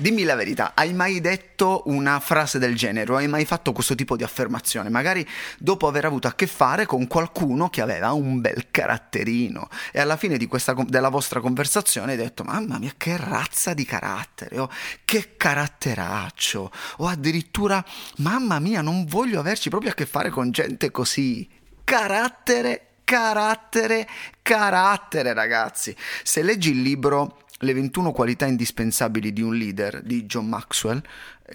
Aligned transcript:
Dimmi 0.00 0.22
la 0.22 0.36
verità, 0.36 0.74
hai 0.76 0.92
mai 0.92 1.20
detto 1.20 1.82
una 1.86 2.20
frase 2.20 2.60
del 2.60 2.76
genere 2.76 3.10
o 3.10 3.16
hai 3.16 3.26
mai 3.26 3.44
fatto 3.44 3.72
questo 3.72 3.96
tipo 3.96 4.14
di 4.14 4.22
affermazione? 4.22 4.90
Magari 4.90 5.26
dopo 5.58 5.88
aver 5.88 6.04
avuto 6.04 6.28
a 6.28 6.34
che 6.34 6.46
fare 6.46 6.86
con 6.86 7.08
qualcuno 7.08 7.68
che 7.68 7.80
aveva 7.80 8.12
un 8.12 8.40
bel 8.40 8.70
caratterino 8.70 9.68
e 9.90 9.98
alla 9.98 10.16
fine 10.16 10.38
questa, 10.46 10.72
della 10.86 11.08
vostra 11.08 11.40
conversazione 11.40 12.12
hai 12.12 12.16
detto 12.16 12.44
mamma 12.44 12.78
mia 12.78 12.92
che 12.96 13.16
razza 13.16 13.74
di 13.74 13.84
carattere 13.84 14.60
o 14.60 14.70
che 15.04 15.34
caratteraccio 15.36 16.70
o 16.98 17.06
addirittura 17.08 17.84
mamma 18.18 18.60
mia 18.60 18.82
non 18.82 19.04
voglio 19.04 19.40
averci 19.40 19.68
proprio 19.68 19.90
a 19.90 19.94
che 19.94 20.06
fare 20.06 20.30
con 20.30 20.52
gente 20.52 20.92
così. 20.92 21.48
Carattere, 21.82 22.98
carattere, 23.02 24.08
carattere 24.42 25.32
ragazzi. 25.32 25.92
Se 26.22 26.42
leggi 26.42 26.70
il 26.70 26.82
libro 26.82 27.46
le 27.58 27.74
21 27.74 28.12
qualità 28.12 28.46
indispensabili 28.46 29.32
di 29.32 29.42
un 29.42 29.54
leader 29.54 30.02
di 30.02 30.24
John 30.26 30.48
Maxwell, 30.48 31.02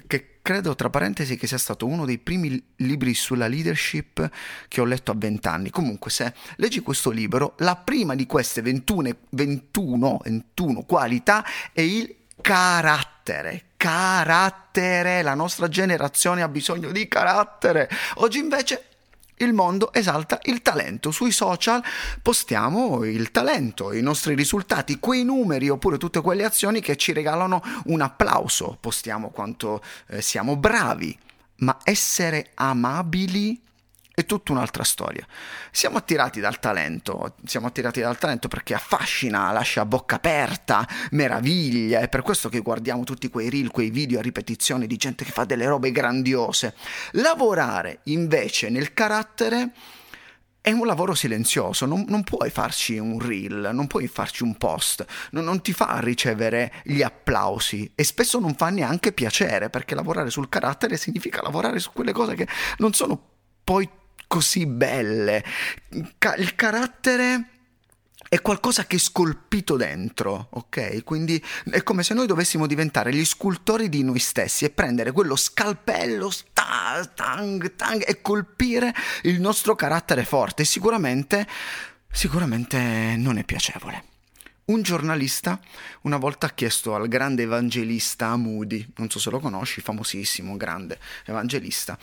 che 0.08 0.40
credo 0.42 0.76
tra 0.76 0.90
parentesi 0.90 1.38
che 1.38 1.48
sia 1.48 1.58
stato 1.58 1.86
uno 1.86 2.06
dei 2.06 2.18
primi 2.18 2.62
libri 2.78 3.14
sulla 3.14 3.48
leadership 3.48 4.30
che 4.68 4.82
ho 4.82 4.86
letto 4.86 5.12
a 5.12 5.16
20 5.18 5.48
anni. 5.48 5.70
Comunque, 5.70 6.12
se 6.12 6.34
leggi 6.58 6.82
questo 6.82 7.10
libro, 7.10 7.56
la 7.60 7.76
prima 7.76 8.16
di 8.16 8.26
queste 8.26 8.62
21, 8.62 9.10
21, 9.30 10.20
21 10.24 10.84
qualità 10.84 11.46
è 11.72 11.82
il 11.82 12.16
carattere. 12.42 13.68
Carattere, 13.78 15.22
la 15.22 15.34
nostra 15.34 15.68
generazione 15.70 16.42
ha 16.42 16.48
bisogno 16.48 16.92
di 16.92 17.08
carattere. 17.08 17.90
Oggi 18.16 18.40
invece 18.40 18.88
il 19.38 19.54
mondo 19.54 19.92
esalta 19.94 20.40
il 20.44 20.62
talento. 20.62 21.12
Sui 21.12 21.32
social 21.32 21.84
postiamo 22.22 23.04
il 23.04 23.32
talento, 23.32 23.94
i 23.94 24.02
nostri 24.02 24.36
risultati, 24.36 25.00
quei 25.00 25.24
numeri 25.24 25.70
oppure 25.70 25.98
tutte 25.98 26.22
quelle 26.22 26.46
azioni 26.46 26.82
che 26.82 26.96
ci 26.96 27.14
regalano 27.14 27.62
un 27.86 28.02
applauso. 28.02 28.78
Postiamo 28.80 29.30
quanto 29.30 29.82
eh, 30.08 30.22
siamo 30.22 30.56
bravi. 30.56 31.18
Ma 31.56 31.78
essere 31.84 32.52
amabili 32.56 33.62
è 34.14 34.26
tutta 34.26 34.52
un'altra 34.52 34.84
storia. 34.84 35.26
Siamo 35.72 35.98
attirati 35.98 36.40
dal 36.40 36.60
talento, 36.60 37.36
siamo 37.46 37.68
attirati 37.68 38.00
dal 38.00 38.18
talento 38.18 38.48
perché 38.48 38.76
affascina, 38.76 39.52
lascia 39.52 39.86
bocca 39.86 40.16
aperta, 40.16 40.88
meraviglia, 41.12 42.00
è 42.00 42.10
per 42.10 42.22
questo 42.22 42.50
che 42.50 42.60
guardiamo 42.60 43.04
tutti 43.04 43.30
quei 43.30 43.50
reel, 43.50 43.72
quei 43.72 43.90
video 43.90 44.20
a 44.20 44.22
ripetizione 44.22 44.86
di 44.86 44.98
gente 44.98 45.26
che 45.26 45.32
fa 45.32 45.46
delle 45.46 45.66
robe 45.66 45.92
grandiose. 45.92 46.76
Lavorare 47.14 48.02
invece 48.04 48.70
nel 48.70 48.94
carattere 48.94 49.72
è 50.62 50.72
un 50.72 50.86
lavoro 50.86 51.14
silenzioso, 51.14 51.86
non, 51.86 52.06
non, 52.08 52.24
puoi 52.24 52.50
farci 52.50 52.98
un 52.98 53.20
reel, 53.20 53.72
non 53.74 53.86
puoi 53.88 54.08
farci 54.08 54.44
un 54.44 54.56
post, 54.56 55.06
non, 55.32 55.44
non, 55.44 55.62
ti 55.62 55.74
fa 55.74 56.00
ricevere 56.00 56.72
gli 56.84 57.02
applausi 57.02 57.92
e 57.94 58.04
spesso 58.06 58.40
non 58.40 58.56
fa 58.56 58.70
neanche 58.70 59.12
piacere 59.12 59.70
perché 59.70 59.94
lavorare 59.94 60.30
sul 60.30 60.48
carattere 60.48 60.96
significa 60.96 61.42
lavorare 61.42 61.80
su 61.80 61.92
quelle 61.92 62.14
cose 62.14 62.36
che 62.36 62.48
non 62.78 62.94
sono 62.94 63.32
poi 63.62 63.90
così 64.34 64.66
belle. 64.66 65.44
il 66.38 66.56
carattere 66.56 67.50
è 68.28 68.42
qualcosa 68.42 68.88
che 68.88 68.96
è 68.96 69.00
scolpito 69.00 69.78
dentro, 69.78 70.48
ok? 70.50 71.04
Quindi 71.04 71.44
è 71.70 71.84
come 71.84 72.02
se 72.02 72.16
noi 72.16 72.26
dovessimo 72.26 72.66
diventare 72.66 73.14
gli 73.14 73.24
scultori 73.26 73.90
di 73.90 74.02
noi 74.04 74.18
stessi 74.18 74.66
e 74.66 74.72
prendere 74.72 75.12
quello 75.12 75.36
scalpello 75.36 76.32
sta, 76.32 77.08
tang, 77.14 77.76
tang, 77.76 78.04
e 78.08 78.22
colpire 78.22 78.92
il 79.22 79.40
nostro 79.40 79.76
carattere 79.76 80.26
forte. 80.26 80.66
Sicuramente, 80.66 81.46
sicuramente 82.12 83.14
non 83.16 83.38
è 83.38 83.44
piacevole. 83.44 84.06
Un 84.66 84.82
giornalista 84.82 85.60
una 86.04 86.18
volta 86.18 86.48
ha 86.48 86.54
chiesto 86.56 86.96
al 86.96 87.08
grande 87.08 87.44
evangelista 87.44 88.36
Moody, 88.36 88.94
non 88.96 89.12
so 89.12 89.20
se 89.20 89.30
lo 89.30 89.40
conosci, 89.40 89.80
famosissimo, 89.82 90.58
grande 90.58 90.98
evangelista, 91.26 92.00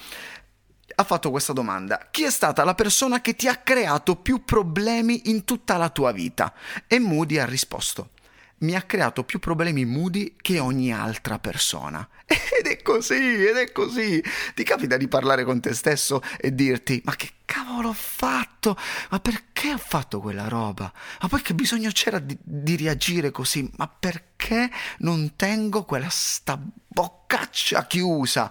ha 0.94 1.04
fatto 1.04 1.30
questa 1.30 1.52
domanda. 1.52 2.08
Chi 2.10 2.24
è 2.24 2.30
stata 2.30 2.64
la 2.64 2.74
persona 2.74 3.20
che 3.20 3.34
ti 3.34 3.48
ha 3.48 3.56
creato 3.56 4.16
più 4.16 4.44
problemi 4.44 5.30
in 5.30 5.44
tutta 5.44 5.76
la 5.76 5.88
tua 5.88 6.12
vita? 6.12 6.52
E 6.86 6.98
Moody 6.98 7.38
ha 7.38 7.44
risposto. 7.44 8.10
Mi 8.58 8.74
ha 8.74 8.82
creato 8.82 9.24
più 9.24 9.38
problemi 9.38 9.86
Moody 9.86 10.36
che 10.40 10.58
ogni 10.58 10.92
altra 10.92 11.38
persona. 11.38 12.06
Ed 12.26 12.66
è 12.66 12.82
così, 12.82 13.14
ed 13.14 13.56
è 13.56 13.72
così. 13.72 14.22
Ti 14.54 14.62
capita 14.64 14.98
di 14.98 15.08
parlare 15.08 15.44
con 15.44 15.60
te 15.60 15.72
stesso 15.72 16.20
e 16.38 16.54
dirti: 16.54 17.00
Ma 17.04 17.16
che 17.16 17.30
cavolo 17.46 17.88
ho 17.88 17.94
fatto? 17.94 18.76
Ma 19.08 19.18
perché 19.18 19.72
ho 19.72 19.78
fatto 19.78 20.20
quella 20.20 20.46
roba? 20.46 20.92
Ma 21.22 21.28
poi 21.28 21.40
che 21.40 21.54
bisogno 21.54 21.90
c'era 21.90 22.18
di, 22.18 22.36
di 22.40 22.76
reagire 22.76 23.30
così? 23.30 23.68
Ma 23.76 23.88
perché 23.88 24.70
non 24.98 25.36
tengo 25.36 25.84
quella 25.84 26.10
sta 26.10 26.60
boccaccia 26.60 27.86
chiusa? 27.86 28.50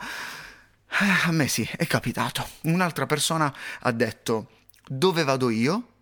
Eh, 0.92 1.28
a 1.28 1.32
me 1.32 1.48
sì, 1.48 1.68
è 1.78 1.86
capitato. 1.86 2.48
Un'altra 2.64 3.06
persona 3.06 3.54
ha 3.82 3.92
detto, 3.92 4.50
dove 4.88 5.24
vado 5.24 5.50
io? 5.50 5.94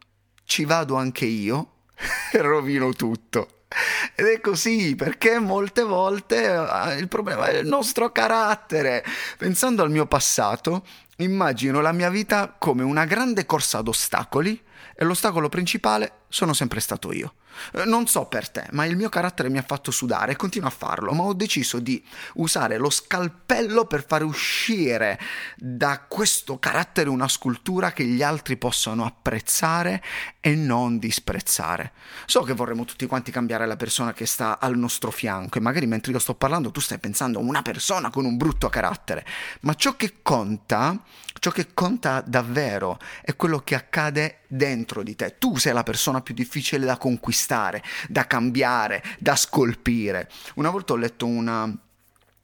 Ci 0.45 0.63
vado 0.65 0.95
anche 0.95 1.25
io 1.25 1.71
e 2.31 2.39
rovino 2.41 2.93
tutto. 2.93 3.63
Ed 4.15 4.25
è 4.25 4.39
così, 4.39 4.95
perché 4.95 5.39
molte 5.39 5.83
volte 5.83 6.45
eh, 6.45 6.97
il 6.97 7.07
problema 7.07 7.47
è 7.47 7.57
il 7.57 7.67
nostro 7.67 8.11
carattere. 8.11 9.03
Pensando 9.37 9.83
al 9.83 9.91
mio 9.91 10.05
passato, 10.07 10.85
immagino 11.17 11.81
la 11.81 11.91
mia 11.91 12.09
vita 12.09 12.55
come 12.57 12.83
una 12.83 13.05
grande 13.05 13.45
corsa 13.45 13.79
ad 13.79 13.89
ostacoli 13.89 14.59
e 14.95 15.03
l'ostacolo 15.03 15.49
principale 15.49 16.21
sono 16.29 16.53
sempre 16.53 16.79
stato 16.79 17.11
io. 17.11 17.33
Eh, 17.73 17.85
non 17.85 18.07
so 18.07 18.25
per 18.25 18.49
te, 18.49 18.67
ma 18.71 18.85
il 18.85 18.95
mio 18.95 19.09
carattere 19.09 19.49
mi 19.49 19.57
ha 19.57 19.63
fatto 19.63 19.91
sudare 19.91 20.33
e 20.33 20.35
continuo 20.35 20.67
a 20.67 20.71
farlo, 20.71 21.13
ma 21.13 21.23
ho 21.23 21.33
deciso 21.33 21.79
di 21.79 22.03
usare 22.35 22.77
lo 22.77 22.89
scalpello 22.89 23.85
per 23.85 24.05
fare 24.05 24.23
uscire 24.23 25.19
da 25.55 26.05
questo 26.07 26.59
carattere 26.59 27.09
una 27.09 27.27
scultura 27.27 27.91
che 27.91 28.03
gli 28.03 28.21
altri 28.21 28.57
possano 28.57 29.05
apprezzare 29.05 30.03
e 30.39 30.55
non 30.55 30.99
disprezzare. 30.99 31.93
So 32.25 32.41
che 32.41 32.53
vorremmo 32.53 32.85
tutti 32.85 33.05
quanti 33.05 33.31
cambiare 33.31 33.65
la 33.65 33.75
persona 33.75 34.13
che 34.13 34.25
sta 34.25 34.59
al 34.59 34.77
nostro 34.77 35.11
fianco 35.11 35.57
e 35.57 35.61
magari 35.61 35.87
mentre 35.87 36.11
io 36.11 36.19
sto 36.19 36.35
parlando 36.35 36.71
tu 36.71 36.79
stai 36.79 36.99
pensando 36.99 37.39
a 37.39 37.41
una 37.41 37.61
persona 37.61 38.09
con 38.09 38.25
un 38.25 38.37
brutto 38.37 38.69
carattere, 38.69 39.25
ma 39.61 39.73
ciò 39.73 39.95
che 39.95 40.21
conta, 40.21 41.01
ciò 41.39 41.51
che 41.51 41.73
conta 41.73 42.21
davvero 42.25 42.99
è 43.21 43.35
quello 43.35 43.59
che 43.59 43.75
accade 43.75 44.39
dentro 44.47 45.03
di 45.03 45.15
te. 45.15 45.35
Tu 45.37 45.57
sei 45.57 45.73
la 45.73 45.83
persona 45.83 46.16
più 46.21 46.33
difficile 46.33 46.85
da 46.85 46.97
conquistare, 46.97 47.83
da 48.07 48.25
cambiare, 48.25 49.03
da 49.19 49.35
scolpire. 49.35 50.29
Una 50.55 50.69
volta 50.69 50.93
ho 50.93 50.97
letto 50.97 51.25
una 51.25 51.71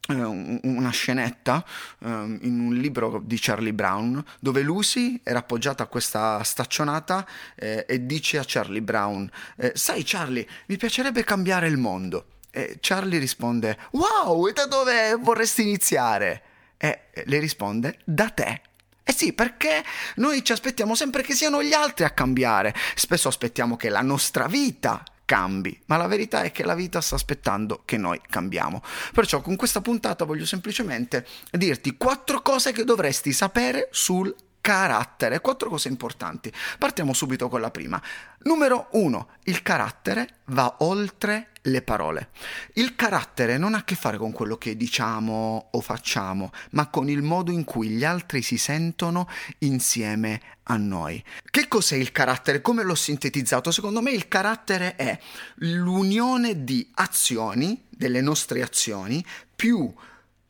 eh, 0.06 0.16
una 0.16 0.90
scenetta 0.90 1.64
um, 2.00 2.38
in 2.42 2.60
un 2.60 2.76
libro 2.76 3.22
di 3.24 3.38
Charlie 3.40 3.74
Brown 3.74 4.22
dove 4.42 4.62
Lucy 4.62 5.22
era 5.24 5.40
appoggiata 5.40 5.84
a 5.84 5.88
questa 5.88 6.44
staccionata 6.44 7.26
eh, 7.56 7.86
e 7.88 8.06
dice 8.06 8.38
a 8.38 8.44
Charlie 8.46 8.82
Brown 8.82 9.32
eh, 9.56 9.72
sai 9.76 10.04
Charlie 10.04 10.46
mi 10.66 10.76
piacerebbe 10.76 11.24
cambiare 11.24 11.68
il 11.68 11.78
mondo. 11.78 12.26
E 12.52 12.80
Charlie 12.82 13.18
risponde 13.18 13.78
wow 13.92 14.46
e 14.46 14.52
da 14.52 14.66
dove 14.66 15.16
vorresti 15.16 15.62
iniziare? 15.62 16.44
E 16.76 17.04
lei 17.24 17.40
risponde 17.40 18.00
da 18.04 18.28
te 18.30 18.62
eh 19.04 19.12
sì, 19.12 19.34
perché 19.34 19.84
noi 20.16 20.44
ci 20.44 20.54
aspettiamo 20.54 20.96
sempre 20.96 21.24
che 21.24 21.34
siano 21.34 21.62
gli 21.62 21.74
altri 21.74 22.06
a 22.06 22.12
cambiare. 22.12 22.74
Spesso 22.96 23.28
aspettiamo 23.28 23.76
che 23.76 23.90
la 23.90 24.02
nostra 24.02 24.48
vita 24.48 25.04
cambi, 25.26 25.78
ma 25.86 25.98
la 25.98 26.08
verità 26.08 26.44
è 26.44 26.52
che 26.52 26.64
la 26.64 26.76
vita 26.76 27.02
sta 27.02 27.16
aspettando 27.16 27.82
che 27.86 27.98
noi 27.98 28.20
cambiamo. 28.30 28.82
Perciò 29.14 29.42
con 29.42 29.56
questa 29.56 29.82
puntata 29.82 30.26
voglio 30.26 30.46
semplicemente 30.46 31.26
dirti 31.52 31.98
quattro 31.98 32.42
cose 32.42 32.72
che 32.72 32.84
dovresti 32.84 33.34
sapere 33.34 33.90
sul 33.92 34.34
carattere. 34.64 35.42
Quattro 35.42 35.68
cose 35.68 35.90
importanti. 35.90 36.50
Partiamo 36.80 37.12
subito 37.12 37.50
con 37.50 37.60
la 37.60 37.70
prima. 37.70 38.02
Numero 38.44 38.88
uno, 38.92 39.32
il 39.44 39.62
carattere 39.62 40.38
va 40.46 40.78
oltre 40.80 41.50
le 41.64 41.82
parole. 41.82 42.30
Il 42.76 42.96
carattere 42.96 43.58
non 43.58 43.74
ha 43.74 43.80
a 43.80 43.84
che 43.84 43.96
fare 43.96 44.18
con 44.18 44.32
quello 44.32 44.56
che 44.56 44.78
diciamo 44.78 45.68
o 45.70 45.82
facciamo, 45.82 46.52
ma 46.72 46.88
con 46.88 47.10
il 47.10 47.22
modo 47.22 47.52
in 47.52 47.66
cui 47.66 47.90
gli 47.90 48.06
altri 48.06 48.42
si 48.42 48.58
sentono 48.58 49.28
insieme 49.60 50.40
a 50.64 50.78
noi. 50.78 51.22
Che 51.44 51.68
cos'è 51.68 51.98
il 51.98 52.14
carattere? 52.14 52.62
Come 52.62 52.84
l'ho 52.84 52.96
sintetizzato? 52.96 53.70
Secondo 53.70 54.02
me 54.02 54.12
il 54.12 54.30
carattere 54.30 54.96
è 54.96 55.20
l'unione 55.56 56.64
di 56.64 56.90
azioni, 56.96 57.84
delle 57.90 58.22
nostre 58.22 58.62
azioni, 58.62 59.24
più 59.54 59.94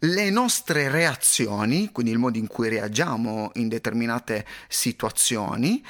le 0.03 0.29
nostre 0.29 0.89
reazioni, 0.89 1.91
quindi 1.91 2.11
il 2.11 2.17
modo 2.17 2.37
in 2.37 2.47
cui 2.47 2.69
reagiamo 2.69 3.51
in 3.55 3.67
determinate 3.67 4.45
situazioni, 4.67 5.83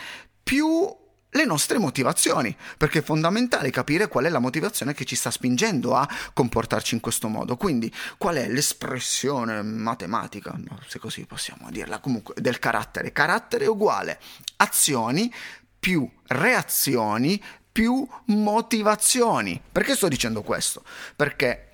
più 0.44 1.02
le 1.36 1.46
nostre 1.46 1.80
motivazioni, 1.80 2.56
perché 2.78 3.00
è 3.00 3.02
fondamentale 3.04 3.72
capire 3.72 4.08
qual 4.08 4.26
è 4.26 4.30
la 4.30 4.38
motivazione 4.38 4.94
che 4.94 5.04
ci 5.04 5.16
sta 5.16 5.32
spingendo 5.32 5.96
a 5.96 6.08
comportarci 6.32 6.94
in 6.94 7.02
questo 7.02 7.28
modo. 7.28 7.58
Quindi, 7.58 7.92
qual 8.18 8.36
è 8.36 8.48
l'espressione 8.48 9.64
matematica, 9.64 10.56
se 10.88 11.00
così 11.00 11.26
possiamo 11.26 11.72
dirla, 11.72 12.00
comunque, 12.00 12.36
del 12.38 12.60
carattere? 12.60 13.12
Carattere 13.12 13.66
uguale 13.66 14.20
azioni 14.58 15.34
più 15.80 16.08
reazioni 16.28 17.42
più 17.74 18.08
motivazioni. 18.26 19.60
Perché 19.72 19.96
sto 19.96 20.08
dicendo 20.08 20.44
questo? 20.44 20.84
Perché 21.16 21.70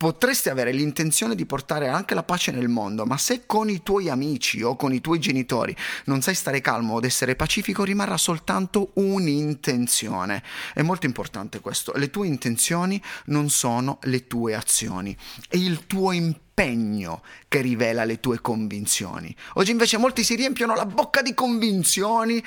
potresti 0.00 0.48
avere 0.48 0.72
l'intenzione 0.72 1.34
di 1.34 1.44
portare 1.44 1.88
anche 1.88 2.14
la 2.14 2.22
pace 2.22 2.52
nel 2.52 2.68
mondo, 2.68 3.04
ma 3.04 3.18
se 3.18 3.44
con 3.44 3.68
i 3.68 3.82
tuoi 3.82 4.08
amici 4.08 4.62
o 4.62 4.74
con 4.74 4.94
i 4.94 5.02
tuoi 5.02 5.18
genitori 5.18 5.76
non 6.04 6.22
sai 6.22 6.34
stare 6.34 6.62
calmo 6.62 6.94
od 6.94 7.04
essere 7.04 7.36
pacifico, 7.36 7.84
rimarrà 7.84 8.16
soltanto 8.16 8.92
un'intenzione. 8.94 10.42
È 10.72 10.80
molto 10.80 11.04
importante 11.04 11.60
questo. 11.60 11.92
Le 11.96 12.08
tue 12.08 12.26
intenzioni 12.28 12.98
non 13.26 13.50
sono 13.50 13.98
le 14.04 14.26
tue 14.26 14.54
azioni, 14.54 15.14
è 15.46 15.56
il 15.56 15.86
tuo 15.86 16.12
impegno 16.12 17.22
che 17.46 17.60
rivela 17.60 18.04
le 18.04 18.20
tue 18.20 18.40
convinzioni. 18.40 19.36
Oggi 19.56 19.70
invece 19.70 19.98
molti 19.98 20.24
si 20.24 20.34
riempiono 20.34 20.74
la 20.74 20.86
bocca 20.86 21.20
di 21.20 21.34
convinzioni, 21.34 22.42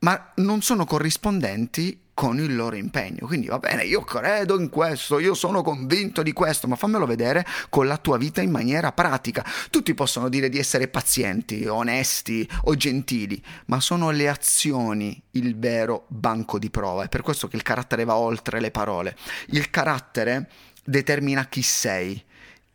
ma 0.00 0.32
non 0.36 0.62
sono 0.62 0.84
corrispondenti 0.84 2.00
con 2.16 2.38
il 2.38 2.56
loro 2.56 2.76
impegno. 2.76 3.26
Quindi 3.26 3.46
va 3.46 3.58
bene, 3.58 3.84
io 3.84 4.00
credo 4.00 4.58
in 4.58 4.70
questo, 4.70 5.18
io 5.18 5.34
sono 5.34 5.60
convinto 5.60 6.22
di 6.22 6.32
questo, 6.32 6.66
ma 6.66 6.74
fammelo 6.74 7.04
vedere 7.04 7.44
con 7.68 7.86
la 7.86 7.98
tua 7.98 8.16
vita 8.16 8.40
in 8.40 8.50
maniera 8.50 8.90
pratica. 8.92 9.44
Tutti 9.68 9.92
possono 9.92 10.30
dire 10.30 10.48
di 10.48 10.58
essere 10.58 10.88
pazienti, 10.88 11.66
onesti 11.66 12.48
o 12.64 12.74
gentili, 12.74 13.42
ma 13.66 13.80
sono 13.80 14.10
le 14.10 14.30
azioni 14.30 15.22
il 15.32 15.58
vero 15.58 16.06
banco 16.08 16.58
di 16.58 16.70
prova. 16.70 17.04
È 17.04 17.08
per 17.08 17.20
questo 17.20 17.48
che 17.48 17.56
il 17.56 17.62
carattere 17.62 18.04
va 18.04 18.16
oltre 18.16 18.60
le 18.60 18.70
parole. 18.70 19.14
Il 19.48 19.68
carattere 19.68 20.48
determina 20.84 21.44
chi 21.48 21.60
sei. 21.60 22.24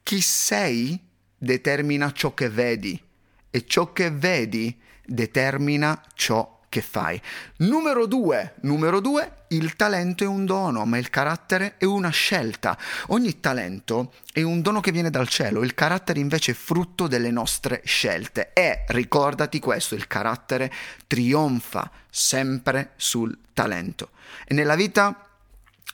Chi 0.03 0.21
sei 0.21 1.00
determina 1.35 2.12
ciò 2.12 2.35
che 2.35 2.47
vedi 2.47 3.01
e 3.50 3.65
ciò 3.65 3.91
che 3.91 4.12
vedi 4.12 4.79
determina 5.03 6.00
ciò 6.13 6.45
che 6.53 6.60
che 6.71 6.81
fai. 6.81 7.21
Numero 7.57 8.06
due, 8.06 8.53
numero 8.62 9.01
due, 9.01 9.44
il 9.50 9.75
talento 9.75 10.23
è 10.23 10.27
un 10.27 10.45
dono, 10.45 10.85
ma 10.85 10.97
il 10.97 11.09
carattere 11.09 11.75
è 11.77 11.83
una 11.83 12.12
scelta. 12.12 12.77
Ogni 13.07 13.41
talento 13.41 14.13
è 14.31 14.41
un 14.41 14.62
dono 14.62 14.79
che 14.79 14.94
viene 14.94 15.09
dal 15.09 15.27
cielo, 15.27 15.65
il 15.65 15.73
carattere 15.73 16.21
invece 16.21 16.53
è 16.53 16.56
frutto 16.56 17.07
delle 17.07 17.29
nostre 17.29 17.81
scelte. 17.83 18.53
E 18.53 18.85
ricordati 18.88 19.59
questo, 19.59 19.95
il 19.95 20.07
carattere 20.07 20.71
trionfa 21.07 21.91
sempre 22.09 22.94
sul 22.95 23.38
talento. 23.51 24.12
E 24.45 24.53
nella 24.53 24.75
vita 24.75 25.27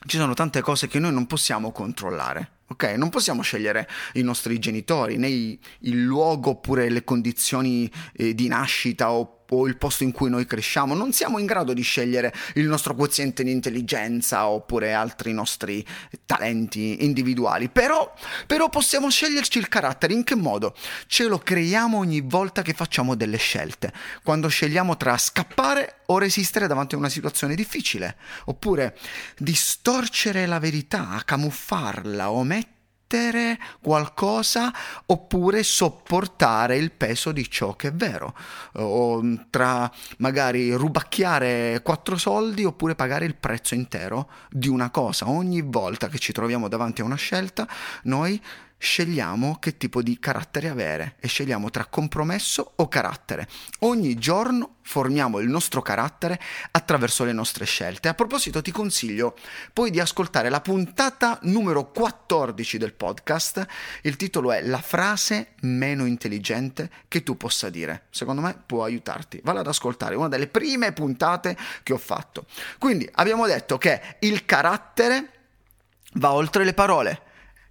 ci 0.06 0.18
sono 0.18 0.36
tante 0.36 0.62
cose 0.62 0.88
che 0.88 1.00
noi 1.00 1.12
non 1.12 1.26
possiamo 1.26 1.72
controllare. 1.72 2.52
Ok, 2.68 2.84
non 2.98 3.10
possiamo 3.10 3.42
scegliere 3.42 3.90
i 4.14 4.22
nostri 4.22 4.60
genitori, 4.60 5.18
né 5.18 5.28
il 5.30 6.04
luogo 6.04 6.52
oppure 6.52 6.90
le 6.90 7.04
condizioni 7.04 7.90
eh, 8.14 8.36
di 8.36 8.48
nascita 8.48 9.10
o 9.10 9.37
o 9.50 9.68
il 9.68 9.78
posto 9.78 10.04
in 10.04 10.12
cui 10.12 10.30
noi 10.30 10.46
cresciamo, 10.46 10.94
non 10.94 11.14
siamo 11.14 11.40
in 11.40 11.46
grado 11.46 11.74
di 11.74 11.82
scegliere 11.82 12.34
il 12.56 12.66
nostro 12.66 12.96
quoziente 12.96 13.44
di 13.44 13.52
intelligenza 13.52 14.48
oppure 14.48 14.94
altri 14.94 15.34
nostri 15.34 15.86
talenti 16.26 17.04
individuali, 17.04 17.70
però, 17.70 18.14
però 18.46 18.70
possiamo 18.70 19.10
sceglierci 19.10 19.58
il 19.58 19.68
carattere, 19.68 20.14
in 20.14 20.24
che 20.24 20.36
modo? 20.36 20.76
Ce 21.08 21.26
lo 21.26 21.38
creiamo 21.38 21.98
ogni 21.98 22.22
volta 22.22 22.62
che 22.62 22.74
facciamo 22.74 23.16
delle 23.16 23.38
scelte, 23.38 23.94
quando 24.24 24.48
scegliamo 24.48 24.98
tra 24.98 25.18
scappare 25.18 26.02
o 26.08 26.18
resistere 26.18 26.68
davanti 26.68 26.96
a 26.96 26.98
una 26.98 27.10
situazione 27.10 27.56
difficile, 27.56 28.18
oppure 28.46 28.98
distorcere 29.38 30.46
la 30.46 30.60
verità, 30.60 31.22
camuffarla, 31.26 32.32
omettere 32.32 32.76
mettere 33.08 33.58
qualcosa 33.82 34.74
oppure 35.06 35.64
sopportare 35.64 36.76
il 36.76 36.92
peso 36.92 37.32
di 37.32 37.50
ciò 37.50 37.76
che 37.76 37.88
è 37.88 37.94
vero, 37.94 38.36
o 38.74 39.22
tra 39.50 39.90
magari 40.18 40.74
rubacchiare 40.74 41.80
quattro 41.84 42.18
soldi 42.18 42.66
oppure 42.66 42.96
pagare 42.96 43.26
il 43.26 43.36
prezzo 43.36 43.76
intero 43.76 44.30
di 44.50 44.68
una 44.68 44.90
cosa. 44.90 45.30
Ogni 45.30 45.62
volta 45.62 46.10
che 46.10 46.20
ci 46.20 46.34
troviamo 46.34 46.68
davanti 46.68 47.00
a 47.00 47.06
una 47.06 47.16
scelta, 47.16 47.66
noi 48.04 48.42
scegliamo 48.78 49.58
che 49.60 49.78
tipo 49.78 50.02
di 50.02 50.20
carattere 50.20 50.70
avere 50.70 51.16
e 51.20 51.28
scegliamo 51.28 51.70
tra 51.70 51.86
compromesso 51.86 52.74
o 52.76 52.88
carattere. 52.88 53.48
Ogni 53.80 54.16
giorno 54.16 54.76
formiamo 54.82 55.40
il 55.40 55.50
nostro 55.50 55.82
carattere 55.82 56.40
attraverso 56.72 57.24
le 57.24 57.34
nostre 57.34 57.66
scelte. 57.66 58.08
A 58.08 58.14
proposito 58.14 58.62
ti 58.62 58.72
consiglio 58.72 59.36
poi 59.74 59.90
di 59.90 60.00
ascoltare 60.00 60.50
la 60.50 60.62
puntata 60.62 61.40
numero 61.44 61.92
14 61.92 62.78
del 62.78 62.94
podcast. 62.94 63.66
Il 64.04 64.16
titolo 64.16 64.52
è 64.52 64.62
La 64.62 64.82
frase 64.82 65.54
meno 65.62 66.06
intelligente 66.06 66.90
che 67.08 67.24
tu 67.24 67.36
possa 67.36 67.70
dire. 67.70 68.04
Secondo 68.12 68.42
me 68.42 68.58
può 68.66 68.84
aiutarti. 68.84 69.42
Valla 69.44 69.62
ad 69.62 69.68
ascoltare, 69.68 70.16
una 70.16 70.30
delle 70.30 70.48
prime 70.48 70.94
puntate 70.94 71.58
che 71.84 71.94
ho 71.94 71.98
fatto. 71.98 72.46
Quindi 72.78 73.10
abbiamo 73.14 73.46
detto 73.48 73.78
che 73.78 74.18
il 74.20 74.46
carattere 74.46 75.32
va 76.14 76.32
oltre 76.32 76.64
le 76.64 76.74
parole 76.74 77.26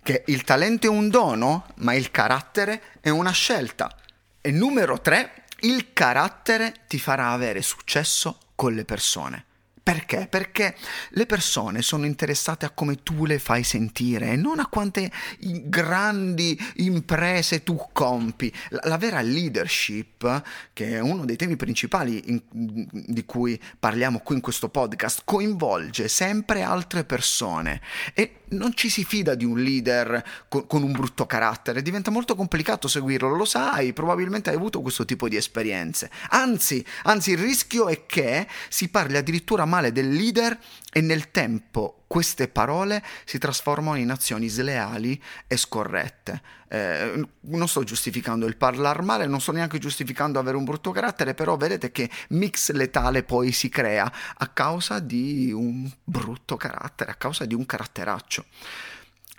che 0.06 0.22
il 0.26 0.44
talento 0.44 0.86
è 0.86 0.88
un 0.88 1.08
dono, 1.08 1.66
ma 1.78 1.92
il 1.92 2.12
carattere 2.12 2.80
è 3.00 3.08
una 3.08 3.32
scelta. 3.32 3.92
E 4.40 4.52
numero 4.52 5.00
tre, 5.00 5.46
il 5.62 5.92
carattere 5.92 6.84
ti 6.86 7.00
farà 7.00 7.30
avere 7.30 7.60
successo 7.60 8.38
con 8.54 8.72
le 8.72 8.84
persone. 8.84 9.44
Perché? 9.86 10.26
Perché 10.28 10.76
le 11.10 11.26
persone 11.26 11.82
sono 11.82 12.06
interessate 12.06 12.66
a 12.66 12.70
come 12.70 13.02
tu 13.02 13.24
le 13.24 13.38
fai 13.38 13.62
sentire 13.62 14.30
e 14.30 14.36
non 14.36 14.58
a 14.58 14.66
quante 14.66 15.12
grandi 15.38 16.56
imprese 16.76 17.62
tu 17.62 17.88
compi. 17.92 18.52
La, 18.70 18.80
la 18.84 18.98
vera 18.98 19.20
leadership, 19.20 20.42
che 20.72 20.90
è 20.90 21.00
uno 21.00 21.24
dei 21.24 21.36
temi 21.36 21.54
principali 21.54 22.20
in, 22.26 22.42
di 22.50 23.24
cui 23.24 23.60
parliamo 23.78 24.18
qui 24.20 24.34
in 24.36 24.40
questo 24.40 24.68
podcast, 24.68 25.22
coinvolge 25.24 26.08
sempre 26.08 26.62
altre 26.62 27.04
persone 27.04 27.80
e 28.12 28.40
non 28.50 28.74
ci 28.74 28.88
si 28.88 29.04
fida 29.04 29.34
di 29.34 29.44
un 29.44 29.58
leader 29.58 30.22
con, 30.48 30.66
con, 30.66 30.82
un 30.82 30.92
brutto 30.92 31.26
carattere, 31.26 31.82
diventa 31.82 32.10
molto 32.10 32.34
complicato 32.34 32.88
seguirlo, 32.88 33.34
lo 33.34 33.44
sai, 33.44 33.92
probabilmente 33.92 34.50
hai 34.50 34.56
avuto 34.56 34.80
questo 34.80 35.04
tipo 35.04 35.28
di 35.28 35.36
esperienze. 35.36 36.10
Anzi, 36.30 36.84
anzi 37.04 37.32
il 37.32 37.38
rischio 37.38 37.88
è 37.88 38.06
che 38.06 38.46
si 38.68 38.88
parli 38.88 39.16
addirittura 39.16 39.64
male 39.64 39.92
del 39.92 40.10
leader 40.10 40.58
e 40.92 41.00
nel 41.00 41.30
tempo 41.30 42.04
queste 42.06 42.48
parole 42.48 43.02
si 43.24 43.38
trasformano 43.38 43.98
in 43.98 44.10
azioni 44.10 44.48
sleali 44.48 45.20
e 45.46 45.56
scorrette. 45.56 46.40
Eh, 46.68 47.24
non 47.40 47.68
sto 47.68 47.84
giustificando 47.84 48.46
il 48.46 48.56
parlare 48.56 49.02
male, 49.02 49.26
non 49.26 49.40
sto 49.40 49.52
neanche 49.52 49.78
giustificando 49.78 50.38
avere 50.38 50.56
un 50.56 50.64
brutto 50.64 50.90
carattere, 50.90 51.34
però 51.34 51.56
vedete 51.56 51.90
che 51.90 52.08
mix 52.30 52.70
letale 52.72 53.22
poi 53.22 53.52
si 53.52 53.68
crea 53.68 54.10
a 54.36 54.48
causa 54.48 55.00
di 55.00 55.52
un 55.52 55.90
brutto 56.04 56.56
carattere, 56.56 57.10
a 57.10 57.14
causa 57.14 57.44
di 57.44 57.54
un 57.54 57.66
caratteraccio. 57.66 58.44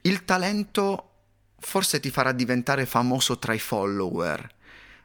Il 0.01 0.25
talento 0.25 1.11
forse 1.59 1.99
ti 1.99 2.09
farà 2.09 2.31
diventare 2.31 2.85
famoso 2.85 3.39
tra 3.39 3.53
i 3.53 3.59
follower, 3.59 4.55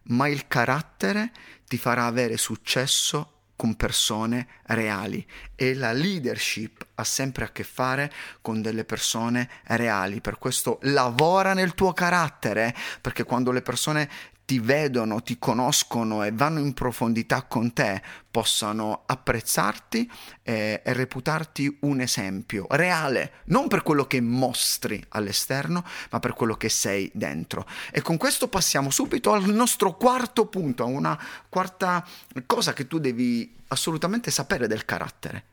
ma 0.05 0.29
il 0.29 0.47
carattere 0.49 1.33
ti 1.67 1.79
farà 1.79 2.07
avere 2.07 2.37
successo 2.37 3.42
con 3.57 3.77
persone 3.77 4.49
reali 4.65 5.25
e 5.55 5.75
la 5.75 5.93
leadership 5.93 6.87
ha 6.95 7.05
sempre 7.05 7.45
a 7.45 7.51
che 7.51 7.63
fare 7.63 8.13
con 8.41 8.61
delle 8.61 8.85
persone 8.85 9.49
reali. 9.65 10.21
Per 10.21 10.39
questo 10.39 10.79
lavora 10.83 11.55
nel 11.55 11.75
tuo 11.75 11.93
carattere, 11.93 12.75
perché 13.01 13.25
quando 13.25 13.53
le 13.53 13.63
persone 13.63 14.09
ti 14.53 14.59
vedono, 14.59 15.23
ti 15.23 15.39
conoscono 15.39 16.23
e 16.23 16.31
vanno 16.31 16.59
in 16.59 16.75
profondità 16.75 17.45
con 17.45 17.73
te, 17.73 18.03
possano 18.31 19.05
apprezzarti 19.07 20.11
e, 20.43 20.83
e, 20.85 20.93
reputarti 20.93 21.79
un 21.81 22.03
esempio 22.03 22.67
reale, 22.69 23.33
non 23.47 23.67
per 23.67 23.83
quello 23.83 24.07
che 24.07 24.21
mostri 24.21 25.03
all'esterno, 25.09 25.83
ma 26.11 26.21
per 26.21 26.35
quello 26.35 26.55
che 26.59 26.69
sei 26.69 27.11
dentro. 27.15 27.67
E 27.91 28.03
con 28.03 28.19
questo 28.19 28.47
passiamo 28.49 28.91
subito 28.91 29.33
al 29.33 29.49
nostro 29.49 29.97
quarto 29.97 30.45
punto, 30.45 30.83
a 30.83 30.87
una 30.87 31.19
quarta 31.49 32.07
cosa 32.45 32.75
che 32.75 32.87
tu 32.87 32.99
devi 32.99 33.57
assolutamente 33.69 34.31
sapere 34.31 34.67
del 34.67 34.85
carattere. 34.85 35.45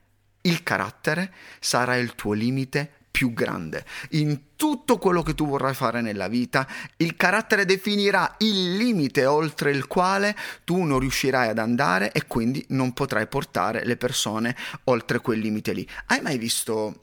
Il 0.41 0.61
carattere 0.61 1.33
sarà 1.61 1.95
il 1.95 2.15
tuo 2.15 2.33
limite 2.33 2.95
più 3.19 3.33
grande. 3.33 3.83
In 4.11 4.55
tutto 4.55 4.97
quello 4.97 5.23
che 5.23 5.35
tu 5.35 5.45
vorrai 5.45 5.73
fare 5.73 5.99
nella 5.99 6.29
vita, 6.29 6.65
il 6.95 7.17
carattere 7.17 7.65
definirà 7.65 8.35
il 8.37 8.77
limite 8.77 9.25
oltre 9.25 9.71
il 9.71 9.87
quale 9.87 10.33
tu 10.63 10.83
non 10.83 10.99
riuscirai 10.99 11.49
ad 11.49 11.57
andare 11.57 12.13
e 12.13 12.27
quindi 12.27 12.63
non 12.69 12.93
potrai 12.93 13.27
portare 13.27 13.83
le 13.83 13.97
persone 13.97 14.55
oltre 14.85 15.19
quel 15.19 15.39
limite 15.39 15.73
lì. 15.73 15.85
Hai 16.05 16.21
mai 16.21 16.37
visto 16.37 17.01